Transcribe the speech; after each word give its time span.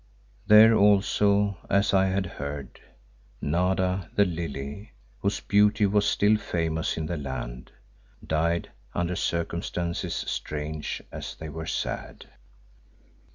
There 0.47 0.73
also, 0.75 1.59
as 1.69 1.93
I 1.93 2.07
had 2.07 2.25
heard, 2.25 2.79
Nada 3.39 4.09
the 4.15 4.25
Lily, 4.25 4.93
whose 5.19 5.41
beauty 5.41 5.85
was 5.85 6.07
still 6.07 6.37
famous 6.37 6.97
in 6.97 7.05
the 7.05 7.17
land, 7.17 7.71
died 8.25 8.71
under 8.95 9.15
circumstances 9.15 10.15
strange 10.15 11.03
as 11.11 11.35
they 11.35 11.49
were 11.49 11.67
sad. 11.67 12.25